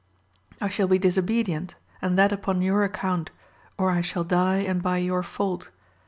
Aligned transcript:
I 0.59 0.67
shall 0.67 0.87
be 0.87 0.97
disobedient, 0.97 1.75
and 2.01 2.17
that 2.17 2.31
upon 2.31 2.63
your 2.63 2.81
account, 2.83 3.29
or 3.77 3.91
I 3.91 4.01
shall 4.01 4.23
die 4.23 4.57
and 4.61 4.81
by 4.81 4.97
your 4.97 5.21
fault. 5.21 5.69